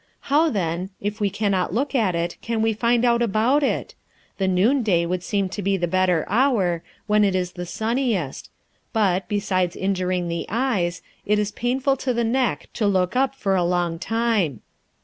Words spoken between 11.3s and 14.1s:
is painful to the neck to look up for a long